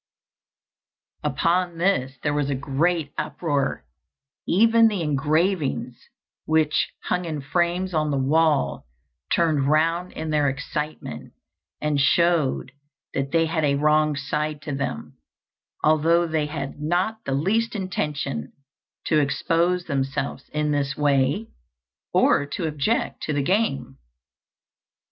[1.23, 3.85] Upon this there was a great uproar;
[4.47, 6.09] even the engravings,
[6.45, 8.87] which hung in frames on the wall,
[9.31, 11.33] turned round in their excitement,
[11.79, 12.71] and showed
[13.13, 15.19] that they had a wrong side to them,
[15.83, 18.53] although they had not the least intention
[19.05, 21.45] to expose themselves in this way,
[22.11, 23.99] or to object to the game.